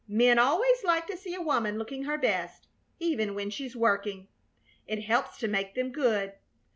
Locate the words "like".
0.83-1.05